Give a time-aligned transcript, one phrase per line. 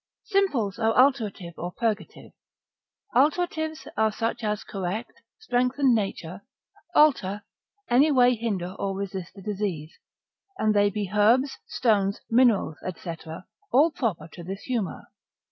[0.23, 2.31] Simples are alterative or purgative.
[3.13, 6.41] Alteratives are such as correct, strengthen nature,
[6.95, 7.43] alter,
[7.87, 9.99] any way hinder or resist the disease;
[10.57, 13.13] and they be herbs, stones, minerals, &c.
[13.71, 15.03] all proper to this humour.